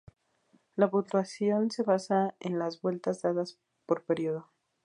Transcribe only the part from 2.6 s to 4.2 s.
vueltas dadas por